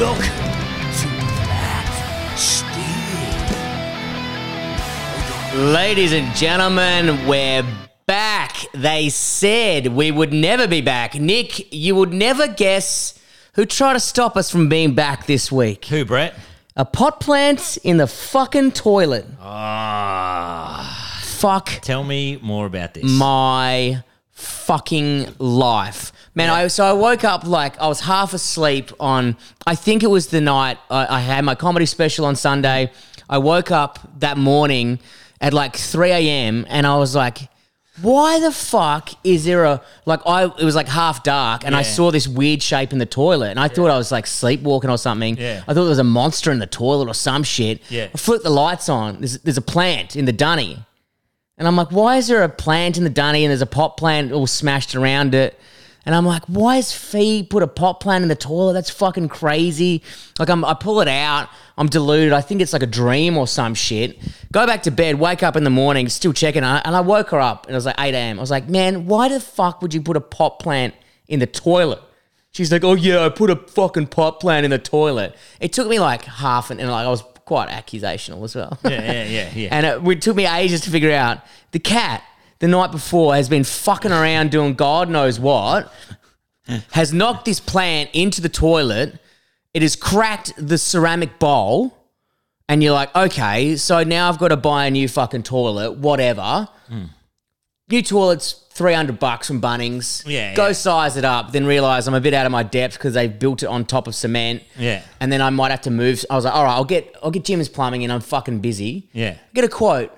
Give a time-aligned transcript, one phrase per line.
[0.00, 1.08] Welcome to
[1.44, 2.74] Flat Stick.
[5.58, 7.62] Ladies and gentlemen, we're
[8.06, 8.56] back.
[8.72, 11.16] They said we would never be back.
[11.16, 13.18] Nick, you would never guess
[13.56, 15.84] who tried to stop us from being back this week.
[15.86, 16.34] Who, Brett?
[16.76, 19.26] A pot plant in the fucking toilet.
[19.38, 23.04] Ah, Fuck tell me more about this.
[23.04, 24.02] my
[24.40, 26.12] fucking life.
[26.34, 29.36] Man, I so I woke up like I was half asleep on
[29.66, 32.90] I think it was the night I, I had my comedy special on Sunday.
[33.28, 34.98] I woke up that morning
[35.40, 36.66] at like 3 a.m.
[36.68, 37.48] and I was like,
[38.02, 41.82] why the fuck is there a like I it was like half dark and I
[41.82, 44.98] saw this weird shape in the toilet and I thought I was like sleepwalking or
[44.98, 45.36] something.
[45.36, 45.62] Yeah.
[45.62, 47.82] I thought there was a monster in the toilet or some shit.
[47.90, 48.08] Yeah.
[48.14, 49.18] I flipped the lights on.
[49.18, 50.84] There's, there's a plant in the dunny.
[51.60, 53.98] And I'm like, why is there a plant in the dunny and there's a pot
[53.98, 55.60] plant all smashed around it?
[56.06, 58.72] And I'm like, why has Fee put a pot plant in the toilet?
[58.72, 60.02] That's fucking crazy.
[60.38, 61.50] Like, I'm, I pull it out.
[61.76, 62.32] I'm deluded.
[62.32, 64.18] I think it's like a dream or some shit.
[64.50, 66.62] Go back to bed, wake up in the morning, still checking.
[66.62, 68.38] And I, and I woke her up and it was like 8 a.m.
[68.38, 70.94] I was like, man, why the fuck would you put a pot plant
[71.28, 72.00] in the toilet?
[72.52, 75.36] She's like, oh yeah, I put a fucking pot plant in the toilet.
[75.60, 78.78] It took me like half an, and like I was quite accusational as well.
[78.84, 79.68] yeah, yeah, yeah, yeah.
[79.72, 81.40] And it, it took me ages to figure out
[81.72, 82.22] the cat
[82.60, 85.92] the night before has been fucking around doing God knows what,
[86.92, 89.18] has knocked this plant into the toilet.
[89.74, 91.96] It has cracked the ceramic bowl.
[92.68, 96.68] And you're like, okay, so now I've got to buy a new fucking toilet, whatever.
[96.86, 97.06] Hmm.
[97.90, 100.26] New toilet's 300 bucks from Bunnings.
[100.26, 100.72] Yeah, Go yeah.
[100.72, 103.62] size it up, then realize I'm a bit out of my depth because they've built
[103.62, 104.62] it on top of cement.
[104.78, 105.02] Yeah.
[105.20, 106.24] And then I might have to move.
[106.30, 109.10] I was like, all right, I'll get I'll get Jim's plumbing and I'm fucking busy.
[109.12, 109.36] Yeah.
[109.52, 110.10] Get a quote.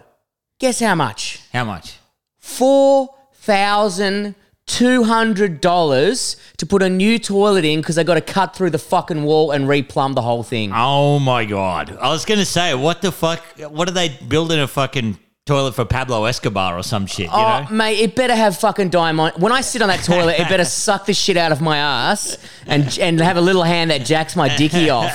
[0.61, 1.41] Guess how much?
[1.53, 1.99] How much?
[2.39, 8.21] Four thousand two hundred dollars to put a new toilet in because they got to
[8.21, 10.71] cut through the fucking wall and replumb the whole thing.
[10.73, 11.99] Oh my god!
[12.01, 13.41] I was gonna say, what the fuck?
[13.59, 17.27] What are they building a fucking toilet for Pablo Escobar or some shit?
[17.27, 17.75] You Oh, know?
[17.77, 19.35] mate, it better have fucking diamond.
[19.39, 22.37] When I sit on that toilet, it better suck the shit out of my ass
[22.67, 25.11] and and have a little hand that jacks my dicky off.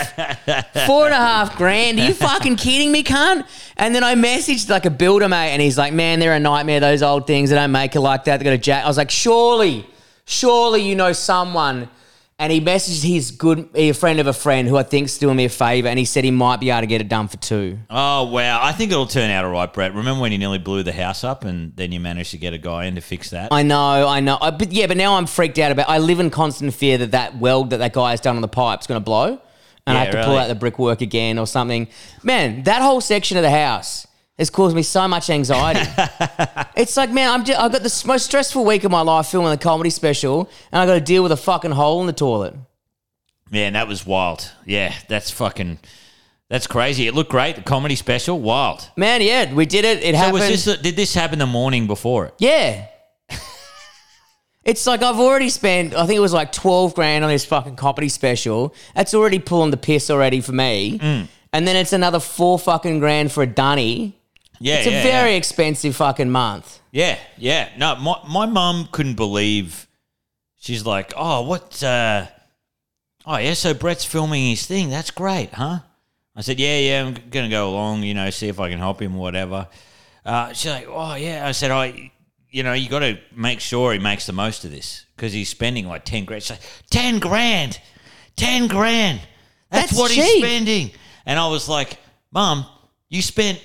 [0.86, 2.00] Four and a half grand.
[2.00, 3.46] Are you fucking kidding me, cunt?
[3.78, 6.80] And then I messaged like a builder mate, and he's like, "Man, they're a nightmare.
[6.80, 7.50] Those old things.
[7.50, 8.38] They don't make it like that.
[8.38, 9.88] They got to jack." I was like, "Surely,
[10.26, 11.90] surely you know someone."
[12.40, 15.46] And he messaged his good, a friend of a friend who I think's doing me
[15.46, 17.80] a favor, and he said he might be able to get it done for two.
[17.90, 18.60] Oh wow!
[18.62, 19.96] I think it'll turn out all right, Brett.
[19.96, 22.60] Remember when you nearly blew the house up, and then you managed to get a
[22.60, 23.52] guy in to fix that?
[23.52, 24.38] I know, I know.
[24.40, 25.90] I, but yeah, but now I'm freaked out about.
[25.90, 28.48] I live in constant fear that that weld that that guy has done on the
[28.48, 29.42] pipe's is going to blow,
[29.88, 31.88] and I have to pull out the brickwork again or something.
[32.22, 34.07] Man, that whole section of the house
[34.38, 35.80] has caused me so much anxiety.
[36.76, 39.50] it's like, man, I'm just, I've got the most stressful week of my life filming
[39.52, 42.54] the comedy special, and I got to deal with a fucking hole in the toilet.
[43.50, 44.52] Man, that was wild.
[44.66, 45.80] Yeah, that's fucking.
[46.50, 47.08] That's crazy.
[47.08, 47.56] It looked great.
[47.58, 48.90] The comedy special, wild.
[48.96, 50.04] Man, yeah, we did it.
[50.04, 50.34] It So happened.
[50.34, 50.78] was this?
[50.82, 52.34] Did this happen the morning before it?
[52.40, 52.88] Yeah.
[54.64, 57.78] It's like I've already spent, I think it was like 12 grand on this fucking
[57.78, 58.76] comedy special.
[58.96, 61.00] That's already pulling the piss already for me.
[61.00, 61.28] Mm.
[61.54, 64.20] And then it's another four fucking grand for a dunny.
[64.60, 65.38] Yeah, It's a very yeah.
[65.38, 66.80] expensive fucking month.
[66.92, 67.70] Yeah, yeah.
[67.78, 69.88] No, my my mum couldn't believe.
[70.60, 71.82] She's like, "Oh, what?
[71.84, 72.26] Uh,
[73.26, 73.54] oh, yeah.
[73.54, 74.90] So Brett's filming his thing.
[74.90, 75.80] That's great, huh?"
[76.36, 77.06] I said, "Yeah, yeah.
[77.06, 78.04] I'm gonna go along.
[78.04, 79.68] You know, see if I can help him, or whatever."
[80.26, 82.12] Uh, she's like, "Oh, yeah." I said, "I,
[82.50, 85.50] you know, you got to make sure he makes the most of this because he's
[85.50, 86.42] spending like ten grand.
[86.44, 87.80] She's like, ten grand,
[88.36, 89.20] ten grand.
[89.70, 90.92] That's, That's what he's spending."
[91.28, 92.00] And I was like,
[92.32, 92.66] "Mum,
[93.10, 93.62] you spent."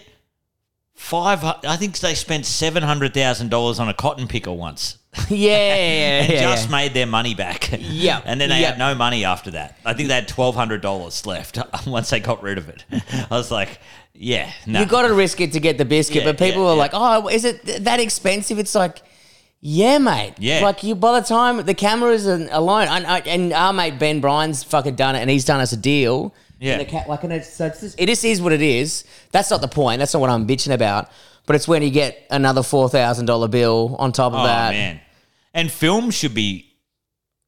[1.02, 4.98] Five, I think they spent seven hundred thousand dollars on a cotton picker once,
[5.28, 6.76] yeah, and yeah, just yeah.
[6.76, 7.70] made their money back.
[7.78, 8.68] Yeah, and then they yeah.
[8.68, 9.76] had no money after that.
[9.84, 11.58] I think they had twelve hundred dollars left
[11.88, 12.84] once they got rid of it.
[12.92, 13.80] I was like,
[14.14, 16.22] yeah, no, You got to risk it to get the biscuit.
[16.22, 16.78] Yeah, but people yeah.
[16.80, 18.60] like, oh, is it th- that expensive?
[18.60, 19.02] It's like,
[19.60, 20.34] yeah, mate.
[20.38, 20.60] Yeah.
[20.62, 24.62] Like you, by the time the cameras are alone, and, and our mate Ben Bryan's
[24.62, 26.32] fucking done it, and he's done us a deal.
[26.62, 26.79] Yeah.
[26.79, 29.05] And the ca- like, and it's, so it's just, it just is what it is.
[29.32, 29.99] That's not the point.
[29.99, 31.11] That's not what I'm bitching about.
[31.44, 34.70] But it's when you get another four thousand dollar bill on top of Oh that.
[34.70, 35.00] man,
[35.53, 36.73] and film should be,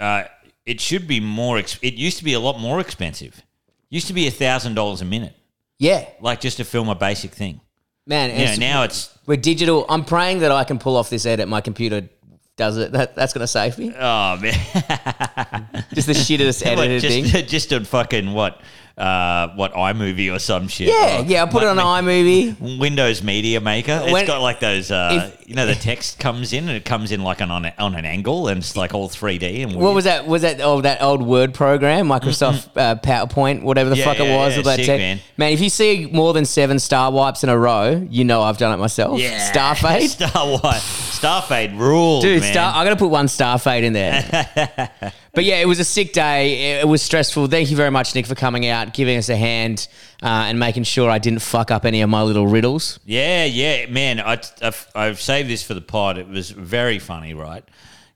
[0.01, 0.25] uh,
[0.67, 1.59] it should be more.
[1.59, 3.39] Ex- it used to be a lot more expensive.
[3.39, 5.37] It Used to be a thousand dollars a minute,
[5.79, 7.61] Yeah, like just to film a basic thing.
[8.05, 8.31] man.
[8.31, 9.87] and You know, it's- now it's we're digital.
[9.89, 11.47] I'm praying that I can pull off this edit.
[11.47, 12.09] My computer
[12.57, 12.91] does it.
[12.93, 13.95] That, that's going to save me.
[13.97, 14.55] oh man.
[15.95, 17.25] Just the shittest Like, edited thing.
[17.27, 18.61] just, just on fucking what,
[18.97, 20.87] uh, what iMovie or some shit.
[20.89, 21.43] Yeah, Or yeah.
[21.43, 22.79] I put it on iMovie.
[22.79, 24.01] Windows Media Maker.
[24.05, 26.85] It's When- got like those, uh, If- you know, the text comes in and it
[26.85, 29.65] comes in like an, on, on an angle and it's like all 3D.
[29.65, 30.27] And What was that?
[30.27, 34.27] Was that oh that old Word program, Microsoft uh, PowerPoint, whatever the Yeah, fuck it
[34.27, 34.53] yeah, was?
[34.53, 35.53] yeah, with that sick, tech- man.
[35.53, 38.73] if you see more than seven star wipes in a row, you know I've done
[38.73, 39.19] it myself.
[39.19, 39.53] Yeah.
[39.53, 40.09] Starfade.
[40.09, 40.77] Star what?
[40.77, 42.53] Starfade rules, Dude, man.
[42.53, 44.91] star, I got to put one star fade in there.
[45.35, 46.81] but yeah, it was a sick day.
[46.81, 47.49] It, was stressful.
[47.49, 49.89] Thank you very much, Nick, for coming out, giving us a hand,
[50.23, 53.01] uh, and making sure I didn't fuck up any of my little riddles.
[53.05, 54.21] Yeah, yeah, man.
[54.21, 56.19] I, I've, I've saved this for the pod.
[56.19, 57.65] It was very funny, right?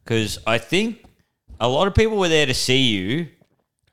[0.05, 1.05] Because I think
[1.61, 3.29] a lot of people were there to see you,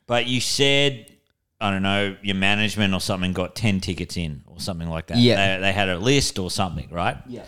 [0.08, 1.12] but you said,
[1.60, 5.18] I don't know, your management or something got 10 tickets in or something like that.
[5.18, 5.58] Yeah.
[5.58, 7.18] They, they had a list or something, right?
[7.28, 7.44] Yeah.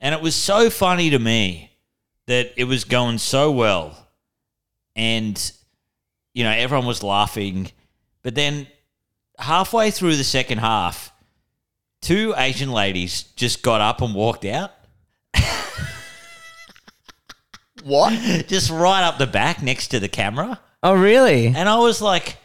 [0.00, 1.70] And it was so funny to me
[2.26, 4.08] that it was going so well.
[4.96, 5.52] And,
[6.34, 7.70] you know, everyone was laughing.
[8.22, 8.66] But then
[9.38, 11.12] halfway through the second half,
[12.02, 14.72] two Asian ladies just got up and walked out.
[17.82, 18.12] What?
[18.46, 20.60] Just right up the back next to the camera.
[20.82, 21.46] Oh, really?
[21.46, 22.36] And I was like,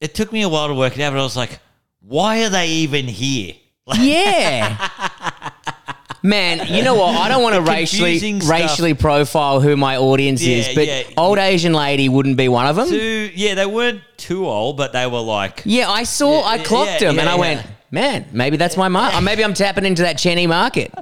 [0.00, 1.60] it took me a while to work it out, but I was like,
[2.00, 3.54] why are they even here?
[3.88, 5.08] Like, Yeah.
[6.22, 7.14] Man, you know what?
[7.14, 8.50] I don't want to racially stuff.
[8.50, 11.02] racially profile who my audience is, but yeah.
[11.16, 12.88] old Asian lady wouldn't be one of them.
[12.88, 16.54] two, yeah, they weren't too old, but they were like, Yeah, I saw, Yeah, I
[16.56, 19.20] yeah, clocked yeah, him, and yeah, I went, man, maybe that's my market.
[19.28, 20.92] Maybe I'm tapping into that Cheney market.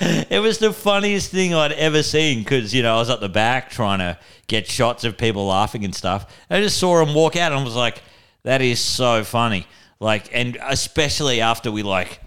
[0.00, 3.28] it was the funniest thing I'd ever seen because, you know, I was at the
[3.28, 6.34] back trying to get shots of people laughing and stuff.
[6.50, 8.02] I just saw them walk out and I was like,
[8.42, 9.66] that is so funny.
[10.00, 12.20] Like, and especially after we, like,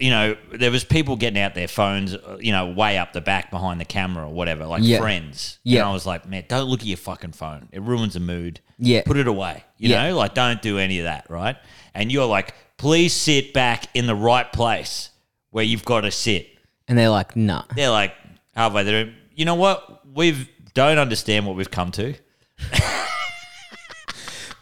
[0.00, 3.50] you know, there was people getting out their phones, you know, way up the back
[3.50, 4.98] behind the camera or whatever, like Yeah.
[4.98, 5.58] friends.
[5.62, 5.80] Yeah.
[5.80, 7.68] And I was like, man, don't look at your fucking phone.
[7.70, 8.60] It ruins the mood.
[8.78, 9.02] Yeah.
[9.04, 9.62] Put it away.
[9.76, 10.08] You Yeah.
[10.08, 11.56] know, like don't do any of that, right?
[11.94, 15.10] And you're like, please sit back in the right place
[15.50, 16.48] where you've got to sit.
[16.88, 17.64] And they're like, nah.
[17.76, 18.14] They're like
[18.54, 19.12] halfway through.
[19.34, 20.00] You know what?
[20.12, 22.14] We've don't understand what we've come to.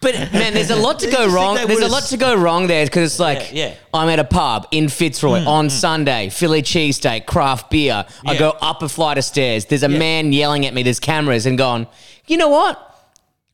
[0.01, 1.57] But man, there's a lot to go wrong.
[1.57, 3.75] There's a lot to go wrong there because it's like Yeah, yeah.
[3.93, 5.71] I'm at a pub in Fitzroy hmm, on hmm.
[5.71, 8.07] Sunday, Philly cheesesteak, craft beer.
[8.27, 8.39] I Yeah.
[8.39, 9.65] go up a flight of stairs.
[9.65, 10.83] There's a man yelling at me.
[10.83, 11.87] There's cameras and gone.
[12.27, 12.85] you know what?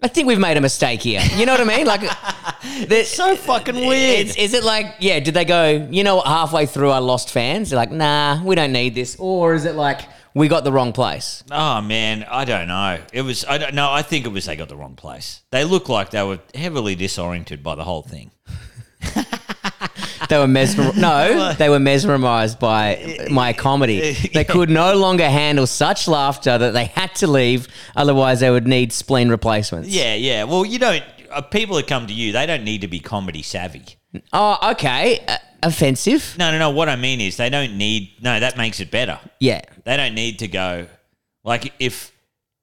[0.02, 1.23] I think we've made a mistake here.
[1.37, 1.87] You know what I mean?
[1.87, 2.02] Like,
[2.62, 4.26] it's so fucking weird.
[4.26, 5.19] Is, is it like, yeah?
[5.19, 5.88] Did they go?
[5.91, 7.70] You know, what, halfway through, I lost fans.
[7.70, 9.17] They're like, nah, we don't need this.
[9.19, 10.02] Or is it like
[10.34, 11.44] we got the wrong place?
[11.50, 13.00] Oh man, I don't know.
[13.12, 13.90] It was I don't know.
[13.90, 15.42] I think it was they got the wrong place.
[15.50, 18.31] They looked like they were heavily disoriented by the whole thing.
[20.28, 20.92] They were mesmer.
[20.94, 24.16] No, they were mesmerized by my comedy.
[24.34, 27.69] They could no longer handle such laughter that they had to leave.
[27.94, 29.88] Otherwise, they would need spleen replacements.
[29.88, 30.44] Yeah, yeah.
[30.44, 31.04] Well, you don't.
[31.31, 33.84] Uh, people that come to you, they don't need to be comedy savvy.
[34.32, 35.25] Oh, okay.
[35.26, 36.37] Uh, offensive.
[36.38, 36.70] No, no, no.
[36.70, 38.11] What I mean is, they don't need.
[38.22, 39.19] No, that makes it better.
[39.40, 39.61] Yeah.
[39.84, 40.87] They don't need to go.
[41.44, 42.11] Like if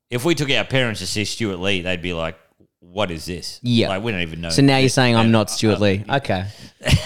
[0.10, 2.36] if we took our parents to see Stewart Lee, they'd be like,
[2.80, 3.90] "What is this?" Yeah.
[3.90, 4.50] like we don't even know.
[4.50, 6.04] So now you're saying I'm not Stewart Lee.
[6.10, 6.46] Okay.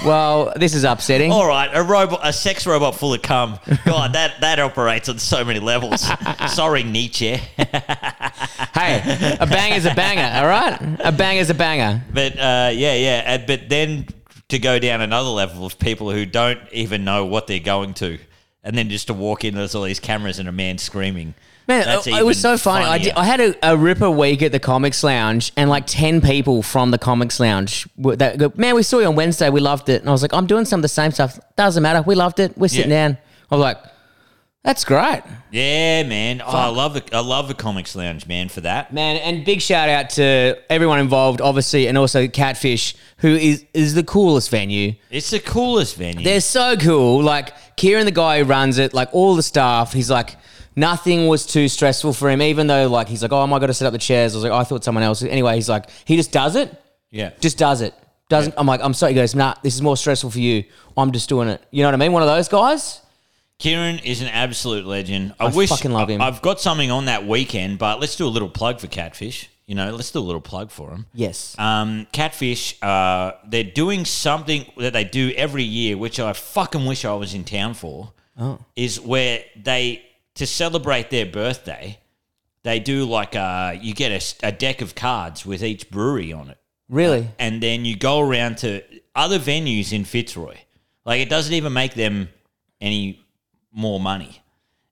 [0.05, 1.33] Well, this is upsetting.
[1.33, 3.59] All right, a robot, a sex robot full of cum.
[3.85, 6.07] God, that that operates on so many levels.
[6.53, 7.37] Sorry, Nietzsche.
[8.73, 10.37] Hey, a banger's a banger.
[10.37, 12.03] All right, a banger's a banger.
[12.13, 13.37] But uh, yeah, yeah.
[13.45, 14.05] But then
[14.49, 18.19] to go down another level of people who don't even know what they're going to,
[18.63, 21.33] and then just to walk in, there's all these cameras and a man screaming.
[21.67, 22.85] Man, That's it, was so funny.
[22.85, 23.13] I, did.
[23.13, 26.91] I had a, a ripper week at the Comics Lounge, and like ten people from
[26.91, 27.87] the Comics Lounge.
[27.97, 29.49] Were, that go, man, we saw you on Wednesday.
[29.49, 31.39] We loved it, and I was like, I'm doing some of the same stuff.
[31.55, 32.03] Doesn't matter.
[32.03, 32.55] We loved it.
[32.55, 33.07] We're sitting Yeah.
[33.07, 33.17] down.
[33.49, 33.77] I was like,
[34.65, 36.41] that's great, Yeah, man.
[36.41, 38.91] Oh, I love the I love the comics lounge, man, for that.
[38.91, 39.15] man.
[39.17, 44.03] And big shout out to everyone involved, obviously, and also Catfish, who is is the
[44.03, 44.95] coolest venue.
[45.09, 46.23] It's the coolest venue.
[46.25, 47.23] They're so cool.
[47.23, 50.35] Like Kieran, the guy who runs it, like all the staff, he's like
[50.75, 52.41] nothing was too stressful for him.
[52.41, 54.33] Even though like he's like, oh, am I got to set up the chairs?
[54.33, 55.23] I was like, I thought someone else.
[55.23, 56.75] Anyway, he's like, he just does it,
[57.11, 57.31] yeah.
[57.39, 57.93] just does it.
[58.27, 58.55] Doesn't.
[58.57, 59.11] I'm like, I'm sorry.
[59.13, 60.63] He goes, nah, this is more stressful for you.
[60.97, 61.61] I'm just doing it.
[61.69, 62.11] You know what I mean?
[62.11, 63.01] One of those guys.
[63.59, 65.33] Kieran is an absolute legend.
[65.39, 66.21] I, I wish fucking love him.
[66.21, 69.49] I, have got something on that weekend, but let's do a little plug for Catfish.
[69.65, 71.07] You know, let's do a little plug for him.
[71.13, 71.55] Yes.
[71.57, 77.03] Um, Catfish, uh, they're doing something that they do every year, which I fucking wish
[77.03, 78.11] I was in town for.
[78.37, 78.59] Oh.
[78.75, 80.03] Is where they
[80.35, 81.97] to celebrate their birthday,
[82.63, 86.57] they do like a you get a deck of cards with each brewery on it,
[86.89, 87.29] Really?
[87.39, 88.83] and then you go around to
[89.15, 90.57] other venues in Fitzroy.
[91.05, 92.27] Like it doesn't even make them
[92.81, 93.24] any
[93.75, 94.41] more money,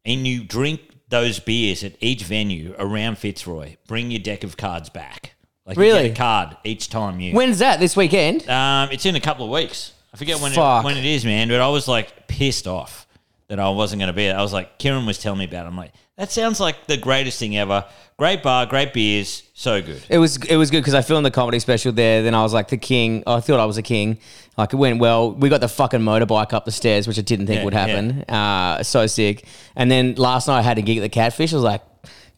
[0.05, 4.89] and you drink those beers at each venue around Fitzroy, bring your deck of cards
[4.89, 5.35] back.
[5.65, 6.01] Like Really?
[6.03, 7.33] you get a card each time you.
[7.33, 7.79] When's that?
[7.79, 8.47] This weekend?
[8.49, 9.93] Um, it's in a couple of weeks.
[10.13, 10.83] I forget when it, Fuck.
[10.83, 11.47] when it is, man.
[11.47, 13.02] But I was like pissed off
[13.55, 14.29] that I wasn't going to be.
[14.29, 15.65] I was like, Kieran was telling me about.
[15.65, 15.69] it.
[15.69, 17.85] I'm like, that sounds like the greatest thing ever.
[18.17, 20.01] Great bar, great beers, so good.
[20.09, 22.21] It was it was good because I filmed the comedy special there.
[22.23, 23.23] Then I was like the king.
[23.27, 24.17] I thought I was a king.
[24.57, 25.31] Like it went well.
[25.33, 28.21] We got the fucking motorbike up the stairs, which I didn't think Yeah, would happen.
[28.23, 29.45] Uh, so sick.
[29.75, 31.53] And then last night I had a gig at the Catfish.
[31.53, 31.81] I was like,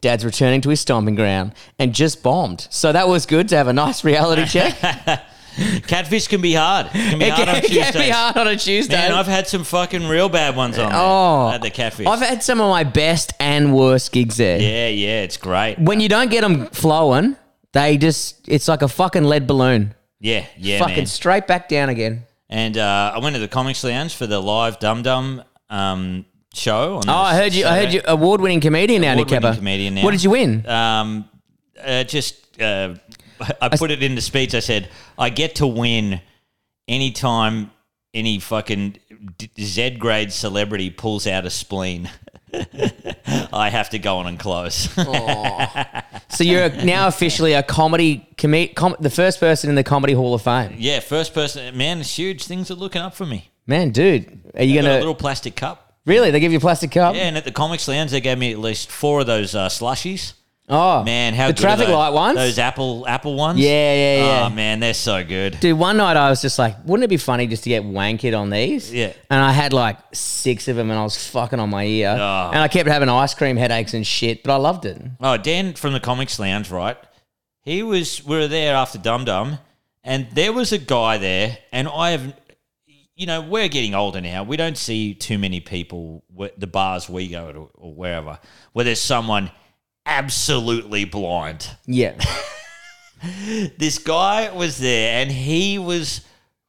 [0.02, 2.68] Dad's returning to his stomping ground and just bombed.
[2.70, 4.78] So that was good to have a nice reality check.
[5.88, 6.88] Catfish can be hard.
[6.88, 8.96] It can be it hard can, on it can be hard on a Tuesday.
[8.96, 12.08] Man, I've had some fucking real bad ones on there oh, at the Catfish.
[12.08, 14.60] I've had some of my best and worst gigs there.
[14.60, 15.80] yeah, yeah, it's great.
[15.80, 17.38] When you don't get them flowing,
[17.74, 19.94] they just it's like a fucking lead balloon.
[20.20, 21.06] Yeah, yeah, fucking man.
[21.06, 22.24] straight back down again.
[22.50, 26.98] And uh, I went to the Comics Lounge for the live Dum Dum um, show.
[26.98, 27.66] On Oh, I heard you.
[27.66, 28.02] I heard you.
[28.06, 29.58] Award-winning comedian now, Nick Award-winning Kepper.
[29.58, 30.04] comedian now.
[30.04, 30.66] What did you win?
[30.68, 31.30] Um,
[31.84, 32.96] uh, just uh,
[33.62, 34.54] I put it in the speech.
[34.56, 36.22] I said I get to win
[36.88, 37.72] anytime
[38.14, 38.98] any fucking
[39.60, 42.10] Z grade celebrity pulls out a spleen.
[43.52, 44.90] I have to go on and close.
[46.30, 50.34] so you're now officially a comedy com- com- the first person in the Comedy Hall
[50.34, 50.76] of Fame.
[50.78, 51.76] yeah, first person.
[51.78, 52.46] Man, it's huge.
[52.46, 53.50] Things are looking up for me.
[53.68, 55.98] Man, dude, are you gonna a little plastic cup.
[56.06, 56.32] really?
[56.32, 57.16] They give you a plastic cup?
[57.16, 59.68] Yeah, and at the Comics Lounge, they gave me at least four of those uh,
[59.68, 60.34] slushies.
[60.68, 62.38] Oh Man, how the good are traffic those, light ones?
[62.38, 63.60] Those Apple Apple ones.
[63.60, 64.48] Yeah, yeah, oh, yeah.
[64.48, 65.60] Oh man, they're so good.
[65.60, 68.36] Dude, one night I was just like, wouldn't it be funny just to get wanked
[68.36, 68.92] on these?
[68.92, 69.14] Yeah.
[69.30, 72.18] And I had like six of them and I was fucking on my ear.
[72.20, 72.50] Oh.
[72.52, 75.00] And I kept having ice cream headaches and shit, but I loved it.
[75.20, 76.98] Oh, Dan from the Comics Lounge, right?
[77.62, 78.26] He was.
[78.26, 79.60] We were there after Dum Dum,
[80.04, 82.34] and there was a guy there, and I have.
[83.18, 84.44] You know, we're getting older now.
[84.44, 88.40] We don't see too many people wh- the bars we go to or wherever
[88.74, 89.52] where there's someone
[90.06, 91.70] absolutely blind.
[91.86, 92.16] Yeah.
[93.80, 96.22] This guy was there, and he was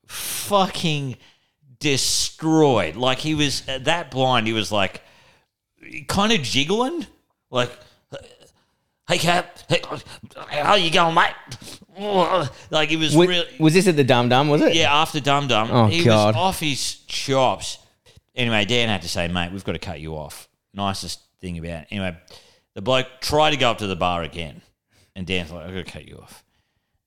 [0.06, 1.16] fucking
[1.80, 2.96] destroyed.
[2.96, 4.46] Like he was that blind.
[4.46, 5.02] He was like
[6.08, 7.06] kind of jiggling,
[7.50, 7.70] like,
[9.08, 9.82] "Hey, Cap, hey,
[10.62, 11.34] how you going, mate?"
[12.70, 14.74] Like he was was, really, was this at the Dum Dum, was it?
[14.74, 14.94] yeah.
[14.94, 16.34] After Dum Dum, Oh, he God.
[16.34, 17.78] was off his chops.
[18.34, 21.82] Anyway, Dan had to say, "Mate, we've got to cut you off." Nicest thing about
[21.82, 21.88] it.
[21.90, 22.16] Anyway,
[22.76, 24.60] the bloke tried to go up to the bar again,
[25.16, 26.44] and Dan's like, "I've got to cut you off."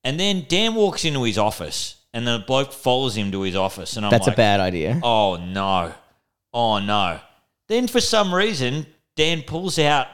[0.03, 3.95] And then Dan walks into his office, and the bloke follows him to his office,
[3.95, 4.99] and I'm That's like, a bad idea.
[5.03, 5.93] Oh no.
[6.51, 7.19] Oh no.
[7.67, 10.07] Then for some reason, Dan pulls out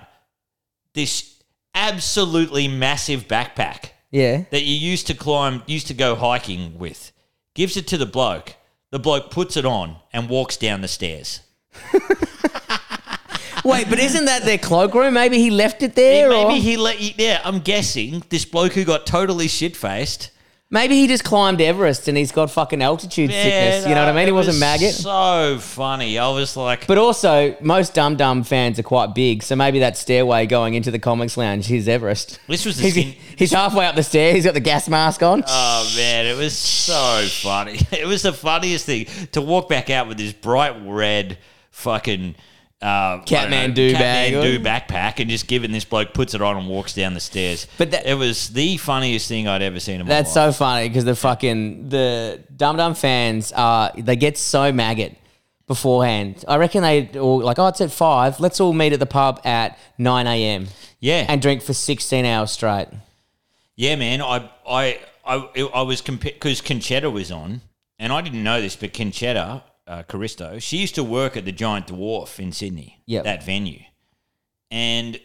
[0.93, 1.41] this
[1.73, 4.43] absolutely massive backpack Yeah.
[4.51, 7.13] that you used to climb, used to go hiking with.
[7.53, 8.55] Gives it to the bloke.
[8.91, 11.39] The bloke puts it on and walks down the stairs.
[13.65, 15.13] Wait, but isn't that their cloakroom?
[15.15, 17.11] Maybe he left it there, Maybe he let you.
[17.17, 20.31] Yeah, I'm guessing this bloke who got totally shit faced.
[20.69, 23.87] maybe he just climbed Everest and he's got fucking altitude sickness.
[23.87, 24.25] You know what I mean?
[24.27, 24.93] He wasn't maggot.
[24.93, 26.17] So funny.
[26.19, 29.97] I was like, But also, most Dum Dum fans are quite big, so maybe that
[29.97, 32.39] stairway going into the comics lounge is Everest.
[32.47, 34.35] this was the He's, he's halfway up the stairs.
[34.35, 35.43] He's got the gas mask on.
[35.47, 37.79] Oh man, it was so funny.
[37.91, 41.37] It was the funniest thing to walk back out with this bright red
[41.71, 42.35] fucking
[42.81, 46.93] uh, Kathmandu bag do backpack, and just giving this bloke puts it on and walks
[46.93, 47.67] down the stairs.
[47.77, 50.53] But that- it was the funniest thing I'd ever seen in my That's life.
[50.53, 55.15] so funny because the fucking the Dum Dum fans are they get so maggot
[55.67, 56.43] beforehand.
[56.47, 58.39] I reckon they all like, oh, it's at five.
[58.39, 60.67] Let's all meet at the pub at nine a.m.
[60.99, 62.87] yeah, and drink for sixteen hours straight.
[63.75, 64.21] yeah, man.
[64.21, 67.61] I I I, I was because Concetta was on,
[67.97, 71.51] and I didn't know this, but Concetta uh, Caristo, she used to work at the
[71.51, 73.01] Giant Dwarf in Sydney.
[73.05, 73.23] Yep.
[73.23, 73.81] that venue,
[74.71, 75.19] and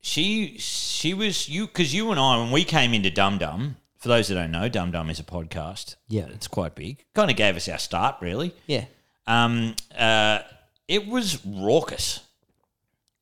[0.00, 3.76] she she was you because you and I when we came into Dum Dum.
[3.98, 5.94] For those that don't know, Dum Dum is a podcast.
[6.08, 6.26] Yeah.
[6.34, 7.04] it's quite big.
[7.14, 8.52] Kind of gave us our start, really.
[8.66, 8.86] Yeah,
[9.28, 10.40] Um, uh,
[10.88, 12.18] it was raucous,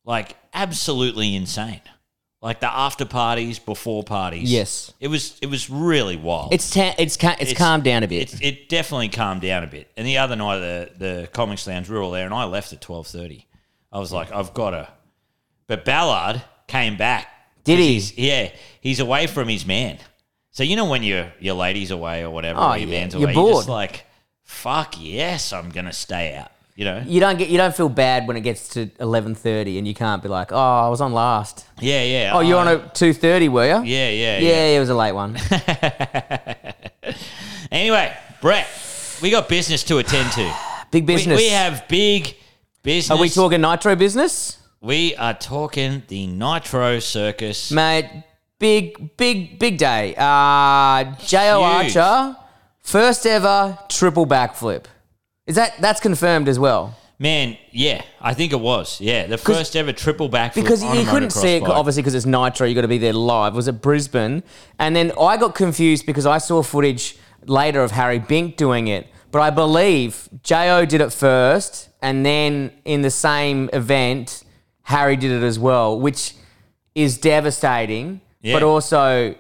[0.07, 1.83] like absolutely insane.
[2.43, 4.51] Like the after parties, before parties.
[4.51, 4.95] Yes.
[4.99, 5.37] it was.
[5.43, 6.55] It was really wild.
[6.55, 8.33] it's ta- it's ca- it's, calmed down a bit.
[8.35, 9.91] It, it definitely calmed down a bit.
[9.97, 12.73] And the other night, the the comics lounge, we were all there, and I left
[12.73, 13.47] at twelve thirty.
[13.93, 14.89] I was like, I've got to.
[15.67, 17.27] But Ballard came back.
[17.65, 17.93] Did 'Cause he?
[17.95, 19.99] He's, yeah, he's away from his man.
[20.51, 23.01] So you know when your your lady's away or whatever, Oh, or your yeah.
[23.01, 24.07] man's You're away, you're just like,
[24.45, 26.51] fuck yes, I'm gonna stay out.
[26.81, 27.05] You know?
[27.07, 29.93] you don't get you don't feel bad when it gets to eleven thirty and you
[29.93, 31.67] can't be like, oh, I was on last.
[31.79, 32.31] Yeah, yeah.
[32.33, 33.85] Oh, you're I- on at two thirty, were you?
[33.85, 34.77] Yeah, yeah, yeah, yeah.
[34.77, 35.37] It was a late one.
[37.73, 38.67] Anyway, Brett,
[39.23, 40.53] we got business to attend to.
[40.91, 41.37] Big We, business.
[41.39, 42.35] we have big
[42.83, 43.11] business.
[43.17, 44.59] Are we talking nitro business?
[44.81, 47.71] We are talking the Nitro Circus.
[47.71, 48.25] Mate,
[48.59, 50.15] big, big, big day.
[50.17, 52.37] Uh, Jayo Archer,
[52.81, 54.87] first ever triple backflip.
[55.51, 56.97] Is that that's confirmed as well?
[57.19, 59.01] Man, yeah, I think it was.
[59.01, 61.71] Yeah, the first ever triple backflip Because on you a couldn't motocross see it, bike.
[61.71, 62.69] obviously, because it's Nitro.
[62.69, 63.55] You got to be there live.
[63.55, 64.45] It was at Brisbane,
[64.79, 67.17] and then I got confused because I saw footage
[67.47, 69.09] later of Harry Bink doing it.
[69.33, 74.45] But I believe Jayo did it first, and then in the same event,
[74.83, 76.35] Harry did it as well, which
[76.95, 78.21] is devastating.
[78.41, 78.55] Yeah.
[78.55, 79.35] But also,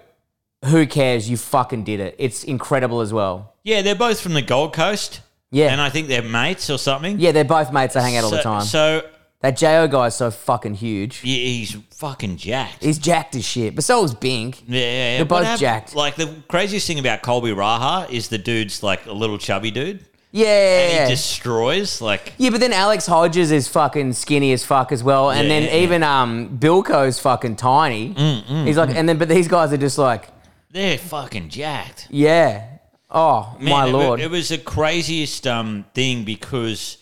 [0.64, 1.30] who cares?
[1.30, 2.16] You fucking did it.
[2.18, 3.54] It's incredible as well.
[3.62, 5.20] Yeah, they're both from the Gold Coast.
[5.50, 5.72] Yeah.
[5.72, 7.18] And I think they're mates or something.
[7.18, 7.94] Yeah, they're both mates.
[7.94, 8.62] They hang out all the So- time.
[8.62, 9.02] So
[9.40, 11.22] that Jayo guy is so fucking huge.
[11.24, 12.82] yeah, he's fucking jacked.
[12.84, 14.62] He's jacked as shit, but so is Bink.
[14.68, 15.16] Yeah, yeah, yeah.
[15.16, 15.94] They're What both hap- jacked.
[15.96, 20.04] Like the craziest thing about Colby Raha is the dude's like a little chubby dude.
[20.32, 25.02] Yeah, he destroys like Yeah, but then Axell Hodges is fucking skinny as fuck as
[25.02, 25.82] well, and Yeah, then yeah, yeah.
[25.82, 28.14] even um Bilko's fucking tiny.
[28.14, 28.94] Mm, mm, he's like, mm.
[28.94, 30.28] and then but these guys are just like,
[30.70, 32.06] they're fucking jacked.
[32.10, 32.69] yeah,
[33.10, 36.98] oh Man, my lord, It was the craziest um, thing because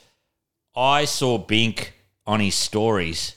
[0.77, 1.95] I saw Bink
[2.27, 3.35] on his stories,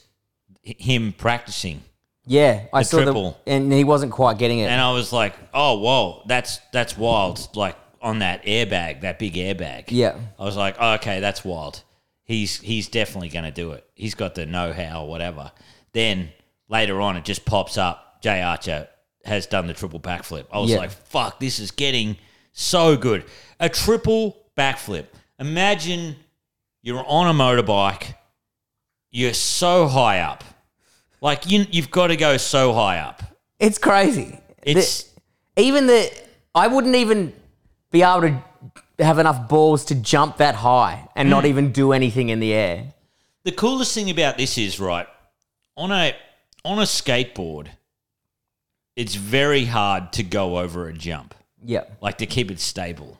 [0.62, 1.82] him practicing,
[2.26, 2.64] yeah.
[2.72, 3.40] I the saw triple.
[3.44, 4.66] the, and he wasn't quite getting it.
[4.66, 9.34] and I was like, "Oh, whoa, that's that's wild!" Like on that airbag, that big
[9.34, 9.84] airbag.
[9.88, 10.16] Yeah.
[10.38, 11.82] I was like, oh, "Okay, that's wild."
[12.24, 13.84] He's he's definitely going to do it.
[13.94, 15.50] He's got the know how, whatever.
[15.92, 16.30] Then
[16.68, 18.22] later on, it just pops up.
[18.22, 18.88] Jay Archer
[19.24, 20.46] has done the triple backflip.
[20.52, 20.76] I was Yeah.
[20.78, 22.16] like, "Fuck, this is getting
[22.52, 23.24] so good."
[23.60, 25.06] A triple backflip.
[25.38, 26.16] Imagine
[26.82, 28.14] you're on a motorbike.
[29.10, 30.42] You're so high up.
[31.20, 33.22] Like you, you've got to go so high up.
[33.58, 34.38] it's crazy.
[34.62, 35.04] It's
[35.54, 36.10] The- even the
[36.54, 37.32] I wouldn't even
[37.90, 38.42] be able to
[39.04, 41.30] have enough balls to jump that high and Mm.
[41.30, 42.92] not even do anything in the air.
[43.44, 45.06] the coolest thing about this is right
[45.76, 46.14] on a
[46.64, 47.68] on a skateboard.
[48.96, 53.18] It's very hard to go over a jump, Yeah, like to keep it stable.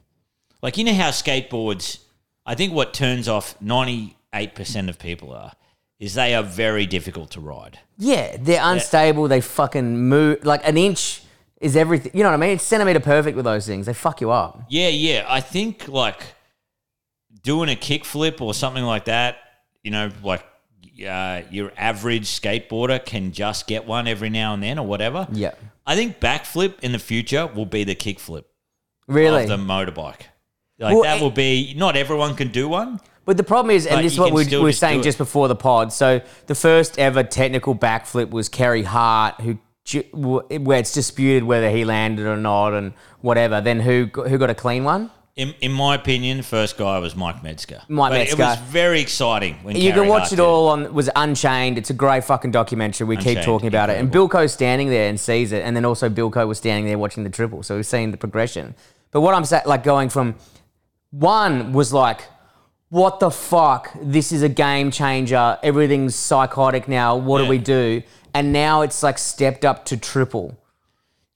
[0.62, 1.99] Like you know how skateboards.
[2.44, 5.52] I think what turns off ninety eight percent of people are
[5.99, 7.78] is they are very difficult to ride.
[7.96, 9.28] yeah, they're unstable.
[9.28, 11.22] They fucking move like an inch
[11.61, 12.11] is everything.
[12.14, 12.50] You know what I mean?
[12.50, 13.86] It's centimeter perfect with those things.
[13.86, 14.62] They fuck you up.
[14.69, 15.25] Yeah, yeah.
[15.28, 16.21] I think like
[17.43, 19.36] doing a kickflip or something like that,
[19.84, 20.45] you know, like
[21.08, 25.28] uh, your average skateboarder can just get one every now and then or whatever.
[25.32, 25.52] Yeah,
[25.86, 28.45] I think backflip in the future will be the kickflip
[29.06, 29.42] really.
[29.42, 30.23] of the motorbike.
[30.78, 33.00] Like Well, that it- will be not everyone can do one.
[33.25, 35.47] But the problem is, and this is what we, we were just saying just before
[35.47, 35.92] the pod.
[35.92, 39.58] So the first ever technical backflip was Carey Hart, who
[40.12, 43.60] where it's disputed whether he landed or not, and whatever.
[43.60, 45.10] Then who who got a clean one?
[45.34, 47.80] In, in my opinion, the first guy was Mike Metzger.
[47.88, 50.68] Mike but It was very exciting when You Carey can watch Hart it did all
[50.68, 51.78] on was Unchained.
[51.78, 53.06] It's a great fucking documentary.
[53.06, 53.99] We keep talking about it.
[53.99, 54.12] And.
[54.12, 57.30] Bilko's standing there and sees it, and then also Bilko was standing there watching the
[57.30, 58.75] triple, so we've seen the progression.
[59.10, 60.34] But what I'm saying, like going from
[61.10, 62.23] one was like,
[62.90, 63.90] what the fuck?
[64.02, 65.58] This is a game changer.
[65.62, 67.16] Everything's psychotic now.
[67.16, 67.45] What Yeah.
[67.45, 68.02] do we do?
[68.34, 70.58] And now it's like stepped up to triple.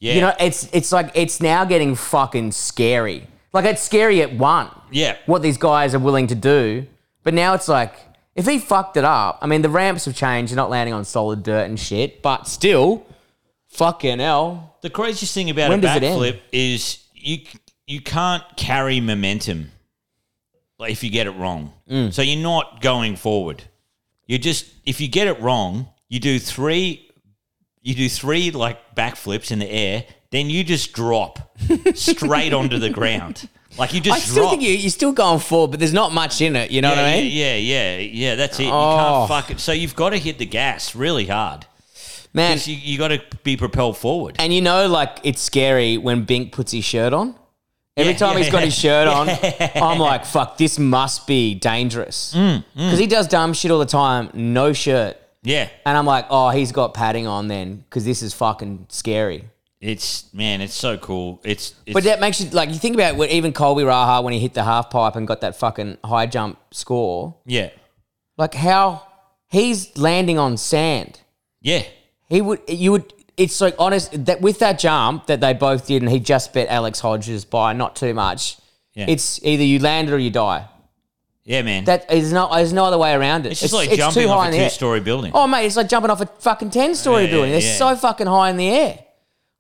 [0.01, 3.27] Yeah, You know, it's it's like it's now getting fucking scary.
[3.57, 5.17] Like it's scary at one yeah.
[5.25, 6.87] what these guys are willing to do.
[7.23, 7.95] But now it's like,
[8.35, 10.53] if he fucked it up, I mean, the ramps have changed.
[10.53, 13.07] You're not landing on solid dirt and shit, but still,
[13.69, 14.77] fucking hell.
[14.83, 16.21] The craziest thing about When a does it end?
[16.21, 17.39] backflip is you
[17.87, 19.71] you can't carry momentum
[20.79, 21.73] like if you get it wrong.
[21.91, 22.13] Mm.
[22.13, 23.63] So you're not going forward.
[24.27, 27.11] You just if you get it wrong, you do three
[27.81, 31.57] you do three like backflips in the air, then you just drop
[31.95, 33.49] straight onto the ground.
[33.79, 34.51] Like you just I still drop.
[34.53, 36.71] think you, you're still going forward, but there's not much in it.
[36.71, 37.31] You know yeah, what I mean?
[37.33, 38.65] yeah, yeah, yeah, that's it.
[38.65, 39.27] You Oh.
[39.29, 39.61] can't fuck it.
[39.61, 41.67] So you've got to hit the gas really hard.
[42.33, 44.37] Man, you, you got to be propelled forward.
[44.39, 47.35] and you know, like, it's scary when Bink puts his shirt on.
[47.99, 48.65] Every Yeah, time yeah, he's got yeah.
[48.67, 49.29] his shirt on,
[49.83, 52.35] I'm like, fuck, this must be dangerous.
[52.37, 55.17] Mm, Because he does dumb shit all the time, no shirt.
[55.43, 55.69] Yeah.
[55.87, 59.45] And I'm like, oh, he's got padding on then, because this is fucking scary.
[59.81, 61.41] It's man, it's so cool.
[61.45, 64.33] It's, it's But that makes you like you think about what even Colby Raha when
[64.33, 67.35] he hit the half pipe and got that fucking high jump score.
[67.45, 67.71] yeah,
[68.39, 69.07] Like how
[69.49, 71.21] he's landing on sand.
[71.61, 71.83] yeah,
[72.29, 76.01] He would you would it's like honest that with that jump that they both did
[76.01, 78.57] and he just bet Axell Hodges by not too much.
[78.95, 79.05] Yeah.
[79.09, 80.67] It's either you land it or you die.
[81.45, 81.85] yeah, man.
[81.85, 83.53] That is no there's no other way around it.
[83.53, 84.69] it's just like jumping too off high a in the air.
[84.71, 85.33] two-story building.
[85.35, 87.51] Oh mate, it's like jumping off a fucking ten story Yeah, building.
[87.53, 87.75] They're yeah.
[87.77, 89.01] so fucking high in the air.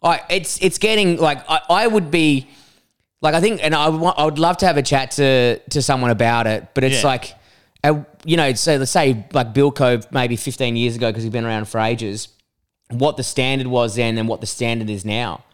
[0.02, 2.48] Like it's it's getting like I, I would be
[3.22, 6.10] like I think and I would I love to have a chat to to someone
[6.10, 7.06] about it, but it's Yeah.
[7.08, 7.34] like
[7.84, 11.44] uh, you know, so let's say like Bilko maybe 15 years ago because he's been
[11.44, 12.28] around for ages,
[12.90, 15.44] what the standard was then and what the standard is now.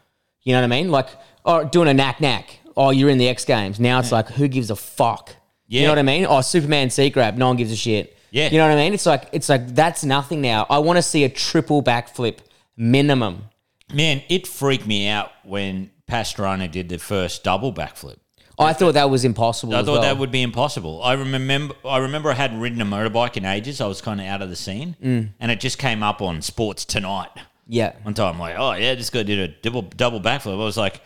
[0.42, 0.90] You know what I mean?
[0.90, 1.08] Like,
[1.44, 2.58] oh, doing a nac nac.
[2.76, 3.78] Oh, you're in the X Games.
[3.78, 5.36] Now it's like, who gives a fuck?
[5.68, 5.86] You Yeah.
[5.86, 6.26] know what I mean?
[6.28, 7.36] Oh, Superman seat grab.
[7.36, 8.16] No one gives a shit.
[8.30, 8.48] Yeah.
[8.50, 8.94] You know what I mean?
[8.94, 10.66] It's like it's like that's nothing now.
[10.70, 12.38] I want to see a triple backflip
[12.76, 13.44] minimum.
[13.92, 18.16] Man, it freaked me out when Pastrana did the first double backflip.
[18.58, 19.74] I thought that was impossible.
[19.74, 20.02] I thought well.
[20.02, 21.02] that would be impossible.
[21.02, 21.74] I remember.
[21.84, 23.80] I remember I hadn't ridden a motorbike in ages.
[23.80, 25.30] I was kind of out of the scene, Mm.
[25.40, 27.30] and it just came up on Sports Tonight.
[27.66, 27.94] Yeah.
[28.02, 30.52] One time, I'm like, oh yeah, this guy did a double double backflip.
[30.52, 31.00] I was like,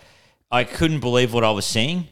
[0.50, 2.08] I couldn't believe what I was seeing,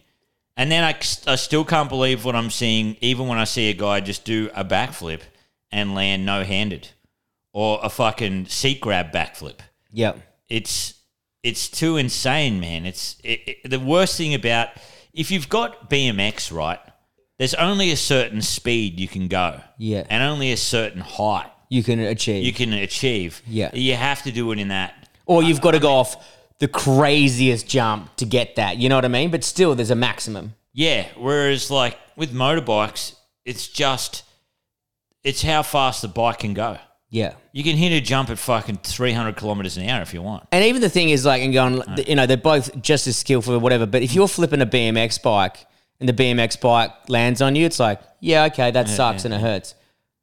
[0.57, 0.97] and then I,
[1.27, 4.51] I still can't believe what I'm seeing, even when I see a guy just do
[4.55, 5.21] a backflip
[5.73, 6.89] and land no handed,
[7.53, 9.59] or a fucking seat grab backflip.
[9.93, 10.13] Yeah.
[10.49, 10.95] It's
[11.43, 12.87] it's too insane, man.
[12.87, 14.69] It's it, it, the worst thing about
[15.13, 16.81] if you've got BMX right.
[17.39, 20.05] There's only a certain speed you can go, Yeah.
[20.09, 22.45] and only a certain height You can achieve.
[22.45, 23.43] you can achieve.
[23.45, 23.71] Yeah.
[23.75, 26.25] you have to do it in that or you've got to go off
[26.61, 28.77] the craziest jump to get that.
[28.77, 29.33] You know what I mean?
[29.33, 30.55] But still, there's a maximum.
[30.73, 31.09] Yeah.
[31.19, 34.23] Whereas like with motorbikes, it's just
[35.25, 36.79] it's how fast the bike can go.
[37.15, 37.35] Yeah.
[37.53, 40.49] You can hit a jump at fucking three hundred kilometers an hour if you want.
[40.51, 43.55] And even the thing is, like, and going, you know, they're both just as skillful
[43.55, 43.87] or whatever.
[43.87, 45.65] But if you're flipping a BMX bike
[46.01, 49.41] and the BMX bike lands on you, it's like, yeah, okay, that sucks and it
[49.41, 49.77] hurts.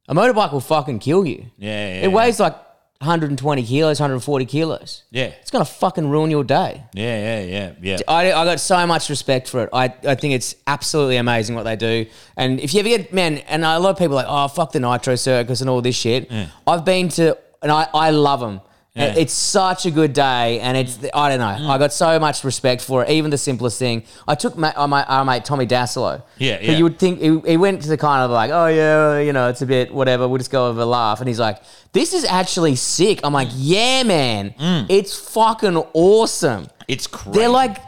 [0.06, 1.46] A motorbike will fucking kill you.
[1.56, 2.56] Yeah, yeah, It weighs like
[3.02, 5.02] 120 kilos, 140 kilos.
[5.10, 6.82] yeah, It's gonna fucking ruin your day.
[6.94, 7.96] yeah, yeah, yeah, yeah.
[8.08, 9.70] I, I got so much respect for it.
[9.72, 12.06] I, I think it's absolutely amazing what they do.
[12.36, 14.72] And if you ever get, man, and a lot of people are like, oh, fuck
[14.72, 16.30] the Nitro Circus and all this shit.
[16.66, 18.60] I've been to, and I, I love them.
[18.94, 19.14] Yeah.
[19.16, 21.64] It's such a good day, and it's I don't know.
[21.66, 21.70] Mm.
[21.70, 23.08] I got so much respect for it.
[23.08, 24.02] Even the simplest thing.
[24.28, 26.22] I took my uh, my uh, our mate Tommy Dassalo.
[26.36, 26.72] Yeah, yeah.
[26.72, 29.48] You would think he, he went to the kind of like, oh yeah, you know,
[29.48, 30.28] it's a bit whatever.
[30.28, 33.20] We'll just go over a laugh, and he's like, this is actually sick.
[33.24, 33.54] I'm like, mm.
[33.56, 34.86] yeah, man, mm.
[34.90, 36.68] it's fucking awesome.
[36.86, 37.38] It's crazy.
[37.38, 37.78] They're like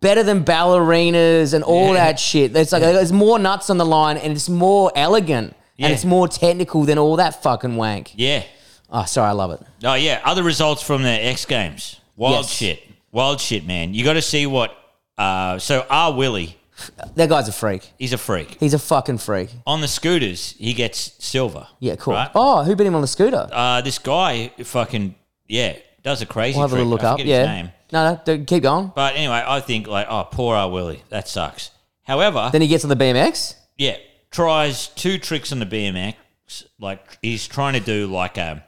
[0.00, 2.06] better than ballerinas and all Yeah.
[2.06, 2.56] that shit.
[2.56, 5.86] It's like there's more nuts on the line and it's more elegant Yeah.
[5.86, 8.12] and it's more technical than all that fucking wank.
[8.16, 8.42] yeah.
[8.90, 9.60] Oh, sorry, I love it.
[9.84, 12.00] Oh yeah, other results from the X Games.
[12.16, 12.50] Wild Yes.
[12.50, 12.82] shit.
[13.12, 13.94] Wild shit, man.
[13.94, 14.74] You got to see what.
[15.16, 16.56] Uh, so R Willie,
[17.16, 17.90] That guy's a freak.
[17.98, 18.56] he's a freak.
[18.60, 19.50] He's a fucking freak.
[19.66, 21.66] On the scooters, he gets silver.
[21.80, 22.14] Yeah, cool.
[22.14, 22.30] Right?
[22.34, 23.48] Oh, who beat him on the scooter?
[23.52, 25.14] Uh, this guy, fucking
[25.48, 26.56] yeah, does a crazy.
[26.56, 26.86] we'll have a trick.
[26.86, 27.18] little look I up.
[27.18, 27.38] forget Yeah.
[27.40, 27.72] His name.
[27.90, 28.92] No, no, don't- keep going.
[28.94, 31.70] But anyway, I think like, oh, poor R Willie, that sucks.
[32.04, 33.54] However, Then he gets on the BMX.
[33.76, 33.96] yeah,
[34.30, 36.14] tries two tricks on the BMX.
[36.80, 38.64] Like he's trying to do like a,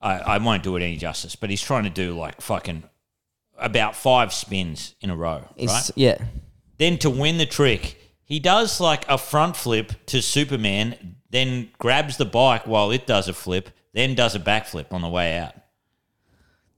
[0.00, 2.84] I, I won't do it any justice, but he's trying to do like fucking
[3.58, 5.90] about five spins in a row, It's, right?
[5.96, 6.18] Yeah.
[6.78, 12.16] Then to win the trick, he does like a front flip to Superman, then grabs
[12.18, 15.54] the bike while it does a flip, then does a backflip on the way out.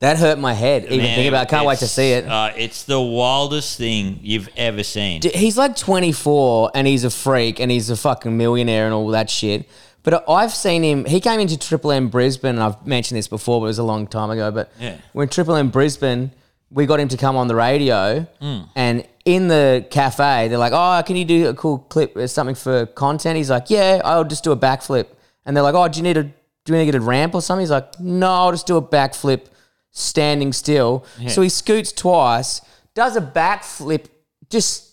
[0.00, 0.84] That hurt my head.
[0.84, 1.50] Even Man, thinking about it.
[1.50, 2.24] Can't wait to it's- see it.
[2.26, 5.20] Uh, it's the wildest thing you've ever seen.
[5.20, 9.08] D- He's like 24 and he's a freak and he's a fucking millionaire and all
[9.08, 9.68] that shit.
[10.08, 11.04] But I've seen him.
[11.04, 13.82] He came into Triple M Brisbane, and I've mentioned this before, but it was a
[13.82, 14.50] long time ago.
[14.50, 14.94] But Yeah.
[15.12, 16.30] when Triple M Brisbane,
[16.70, 18.60] we got him to come on the radio, Hmm.
[18.74, 22.54] and in the cafe, they're like, "Oh, can you do a cool clip or something
[22.54, 25.08] for content?" He's like, "Yeah, I'll just do a backflip."
[25.44, 26.32] And they're like, "Oh, do you need a do
[26.72, 28.82] you need to get a ramp or something?" He's like, "No, I'll just do a
[28.82, 29.42] backflip
[29.90, 32.62] standing still." So he scoots twice,
[32.94, 34.06] does a backflip
[34.48, 34.84] just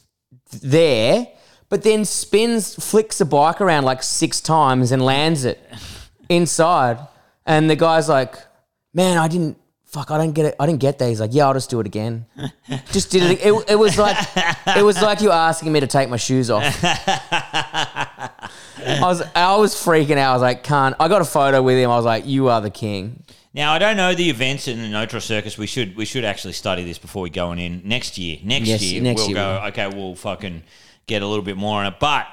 [0.62, 1.28] there,
[1.70, 5.60] but then spins, flicks the bike around like six times and lands it
[6.30, 7.00] inside.
[7.46, 8.36] And the guy's like,
[8.94, 10.12] "Man, I didn't." Fuck!
[10.12, 10.56] I don't get it.
[10.60, 11.08] I didn't get that.
[11.08, 12.26] He's like, "Yeah, I'll just do it again."
[12.92, 13.46] just did it.
[13.46, 14.18] It, it was like,
[14.76, 16.64] it was like you asking me to take my shoes off.
[16.84, 18.30] I
[19.02, 20.32] was, I was freaking out.
[20.32, 21.90] I was like, "Can't." I got a photo with him.
[21.90, 23.24] I was like, "You are the king."
[23.54, 25.58] Now I don't know the events in the Nitro Circus.
[25.58, 28.38] We should we should actually study this before we go on in next year.
[28.44, 29.64] Next Yes, year next we'll year go.
[29.68, 30.62] Okay, we'll fucking
[31.08, 31.96] get a little bit more on it.
[32.00, 32.26] But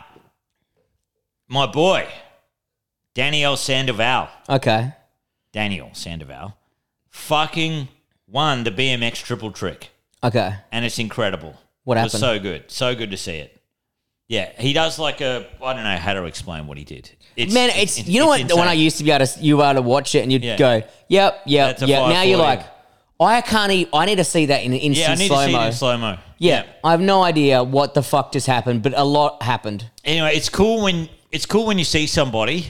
[1.48, 2.06] my boy,
[3.14, 4.92] Daniel Sandoval, Okay.
[5.52, 6.56] Daniel Sandoval,
[7.10, 7.88] fucking
[8.26, 9.90] won the BMX triple trick,
[10.24, 10.54] Okay.
[10.70, 11.54] and it's incredible.
[11.84, 12.38] What It was happened?
[12.38, 13.58] so good, so good to see it.
[14.28, 15.46] Yeah, he does like a.
[15.62, 17.10] I don't know how to explain what he did.
[17.36, 18.40] It's, Man, it's, you know what?
[18.40, 18.56] insane.
[18.58, 20.42] When I used to be able to, you were able to watch it and you'd
[20.44, 20.56] Yeah.
[20.56, 22.62] go, "Yep, yep, That's yep." Now you're like,
[23.20, 23.70] I can't.
[23.72, 25.56] E- I need to see that in yeah, I instant need slow to see it
[25.58, 25.66] mo.
[25.66, 26.18] in slow mo.
[26.42, 29.88] Yeah, I have no idea what the fuck just happened, but a lot happened.
[30.04, 32.66] anyway, it's cool when it's cool when you see somebody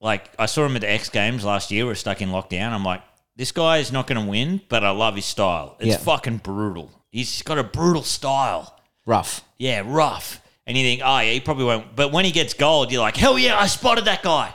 [0.00, 1.86] like I saw him at the X Games last year.
[1.86, 2.70] We're stuck in lockdown.
[2.72, 3.02] I'm like,
[3.34, 5.76] this guy is not going to win, but I love his style.
[5.80, 5.96] It's Yeah.
[5.96, 6.90] fucking brutal.
[7.10, 8.78] He's got a brutal style.
[9.06, 9.42] Rough.
[9.56, 10.40] Yeah, rough.
[10.66, 11.96] and you think, oh yeah, he probably won't.
[11.96, 14.52] But when he gets gold, you're like, hell yeah, I spotted that guy.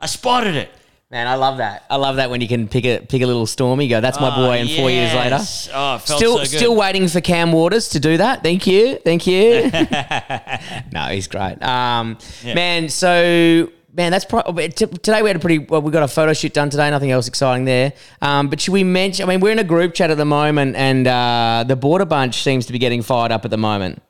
[0.00, 0.70] I spotted it.
[1.08, 1.84] Man, I love that.
[1.88, 3.86] I love that when you can pick a pick a little stormy.
[3.86, 4.56] Go, that's my Oh, boy.
[4.58, 5.68] And four years later, yes.
[5.72, 6.48] Oh, it felt still so good.
[6.48, 8.42] still waiting for Cam Waters to do that.
[8.42, 9.70] Thank you, thank you.
[10.92, 11.62] no, he's great.
[11.62, 12.54] Um, Yeah.
[12.54, 12.88] man.
[12.88, 13.70] So.
[13.94, 15.22] Man, that's probably today.
[15.22, 15.80] We had a pretty well.
[15.80, 16.90] We got a photo shoot done today.
[16.90, 17.94] Nothing else exciting there.
[18.20, 19.24] Um, but should we mention?
[19.26, 22.42] I mean, we're in a group chat at the moment, and uh, the border bunch
[22.42, 24.02] seems to be getting fired up at the moment.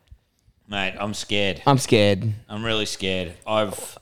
[0.66, 1.62] Mate, I'm scared.
[1.68, 2.32] I'm scared.
[2.48, 3.34] I'm really scared.
[3.46, 3.96] I've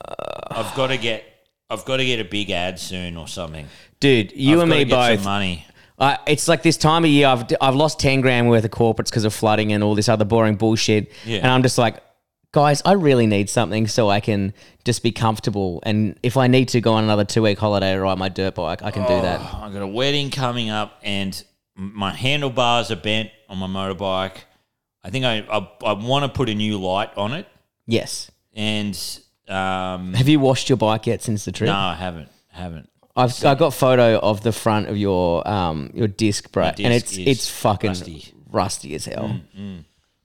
[0.51, 1.23] I've got to get
[1.71, 3.67] I've got to get a big ad soon or something.
[4.01, 5.25] Dude, you I've and me both.
[5.25, 5.67] money.
[5.99, 7.27] Uh, it's like this time of year.
[7.29, 10.25] I've I've lost ten grand worth of corporates because of flooding and all this other
[10.25, 11.11] boring bullshit.
[11.25, 11.39] Yeah.
[11.39, 12.03] And I'm just like,
[12.53, 14.53] guys, I really need something so I can
[14.85, 15.81] just be comfortable.
[15.85, 18.57] And if I need to go on another two week holiday to ride my dirt
[18.57, 19.41] bike, I can do that.
[19.41, 21.43] I've got a wedding coming up, and
[21.77, 24.37] my handlebars are bent on my motorbike.
[25.05, 27.47] I think I I, I want to put a new light on it,
[27.87, 28.31] Yes.
[28.53, 28.99] and
[29.49, 31.69] um, Have you washed your bike yet since the trip?
[31.69, 32.89] no, I haven't, haven't.
[33.17, 36.93] I've I got photo of the front of your um your disc, bro, My and
[36.93, 38.13] it's it's fucking rusty.
[38.21, 39.41] Mm, rusty, as hell.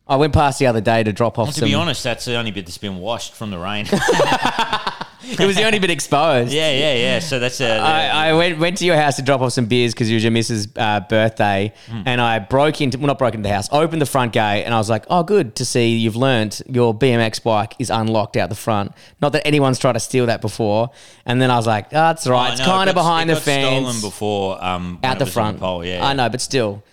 [0.07, 1.67] I went past the other day to drop off To some.
[1.69, 3.85] be honest, that's the only bit that's been washed from the rain.
[5.23, 6.51] it was the only bit exposed.
[6.53, 7.19] yeah, yeah, yeah.
[7.19, 7.77] So that's a.
[7.77, 10.23] I, I went, went to your house to drop off some beers because it was
[10.23, 12.01] your missus' uh, birthday, Hmm.
[12.05, 14.73] and I broke into well, not broke into the house, opened the front gate, and
[14.73, 18.49] I was like, "Oh, good to see you've learnt your BMX bike is unlocked out
[18.49, 18.91] the front.
[19.21, 20.89] Not that anyone's tried to steal that before."
[21.25, 22.51] And then I was like, "Oh, that's all right.
[22.53, 25.43] It's kind of behind the fence, Stolen before um, when out it the was on
[25.43, 25.59] front.
[25.59, 25.85] pole.
[25.85, 26.83] Yeah, I know, but still."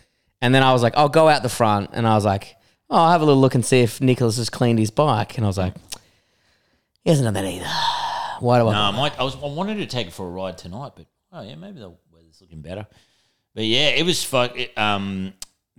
[0.43, 2.57] And then I was like, "I'll go out the front," and I was like,
[2.91, 5.45] "Oh, I'll have a little look and see if Nicholas has cleaned his bike." And
[5.47, 5.75] I was like,
[7.05, 7.67] "He hasn't done that either."
[8.41, 8.73] Why do I?
[8.73, 9.19] No, I might.
[9.19, 9.35] I was.
[9.37, 12.41] I wanted to take it for a ride tonight, but oh yeah, maybe the weather's
[12.41, 12.87] looking better.
[13.55, 14.59] But yeah, it was fuck.
[14.59, 15.33] It, um,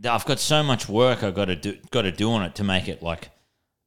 [0.07, 1.77] I've got so much work I got to do.
[1.91, 3.29] Got to do on it to make it like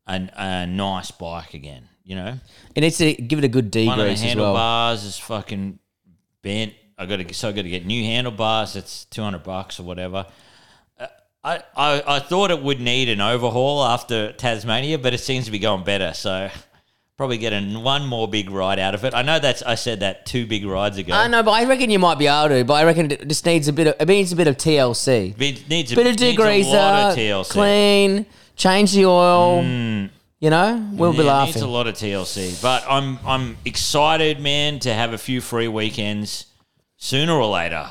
[0.07, 1.89] a, a nice bike again.
[2.03, 2.35] You know,
[2.75, 4.55] It needs to give it a good one of the degrease as well.
[4.55, 5.79] handlebars is fucking
[6.43, 6.75] bent.
[6.99, 7.35] I got to.
[7.35, 8.75] So I got to get new handlebars.
[8.77, 10.27] It's two hundred bucks or whatever.
[10.99, 11.07] Uh,
[11.45, 15.51] I, I, I thought it would need an overhaul after Tasmania, but it seems to
[15.51, 16.13] be going better.
[16.13, 16.51] So
[17.21, 19.13] probably get an, one more big ride out of it.
[19.13, 21.13] I know that's I said that two big rides ago.
[21.13, 22.65] I know, but I reckon you might be able to.
[22.65, 25.39] But I reckon it just needs a bit of it needs a bit of TLC,
[25.39, 27.51] It needs a bit of needs a lot degreaser, of TLC.
[27.51, 29.63] clean, change the oil.
[29.63, 31.63] You know, we'll be Yeah, it needs laughing.
[31.63, 36.47] a lot of TLC, but I'm I'm excited, man, to have a few free weekends
[36.97, 37.87] sooner or later,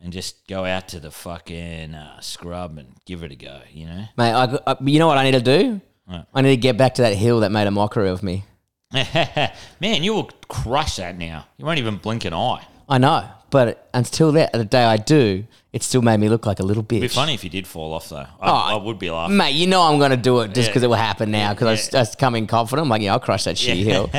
[0.00, 3.60] and just go out to the fucking uh, scrub and give it a go.
[3.72, 5.80] You know, Mate, I, I, you know what I need to do?
[6.08, 6.26] What?
[6.34, 8.44] I need to get back to that hill that made a mockery of me.
[8.92, 11.46] man, you will crush that now.
[11.58, 12.64] You won't even blink an eye.
[12.88, 15.44] I know, but until that, the day I do,
[15.74, 16.96] it still made me look like a little bitch.
[16.98, 18.16] It'd be funny if you did fall off, though.
[18.16, 19.36] I, Oh, I would be laughing.
[19.36, 20.66] Mate, you know I'm going to do it just Yeah.
[20.68, 21.76] because it will happen now because I Yeah.
[21.76, 22.86] just, just come in confident.
[22.86, 24.10] I'm like, yeah, I'll crush that shitty hill.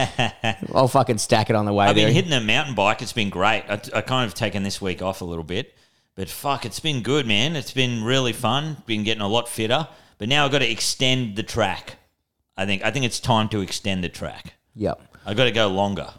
[0.76, 2.06] I'll fucking stack it on the way I've there.
[2.06, 3.02] been hitting a mountain bike.
[3.02, 3.64] It's been great.
[3.68, 5.76] I, I kind of taken this week off a little bit,
[6.14, 7.56] but fuck, it's been good, man.
[7.56, 8.78] It's been really fun.
[8.86, 9.88] Been getting a lot fitter,
[10.20, 11.96] but now I've got to extend the track.
[12.56, 14.54] I think I think it's time to extend the track.
[14.76, 15.02] yep.
[15.26, 16.14] I've got to go longer.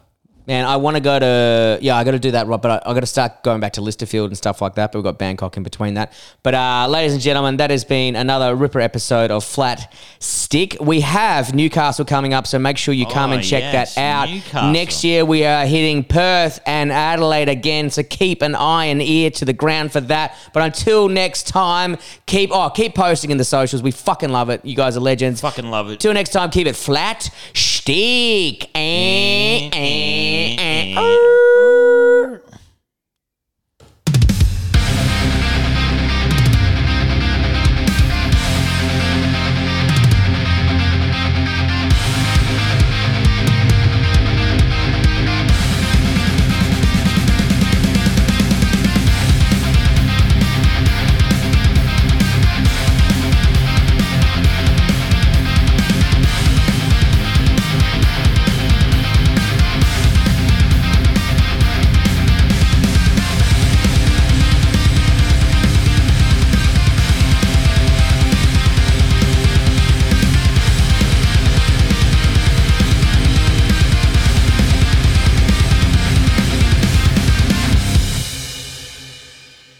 [0.51, 2.61] Man, I want to go to yeah, I got to do that, right?
[2.61, 4.91] But I, I got to start going back to Lysterfield and stuff like that.
[4.91, 6.11] But we've got Bangkok in between that.
[6.43, 10.75] But uh, ladies and gentlemen, that has been another ripper episode of Flat Stick.
[10.81, 14.01] We have Newcastle coming up, so make sure you come Oh, and check yes, that
[14.01, 14.29] out.
[14.29, 14.71] Newcastle.
[14.73, 19.29] Next year we are hitting Perth and Adelaide again, so keep an eye and ear
[19.31, 20.35] to the ground for that.
[20.51, 23.81] But until next time, keep oh keep posting in the socials.
[23.81, 24.65] We fucking love it.
[24.65, 25.39] You guys are legends.
[25.39, 26.01] Fucking love it.
[26.01, 27.29] Till next time, keep it flat.
[27.81, 28.69] Stick.
[28.75, 32.40] Eh, eh, eh, eh.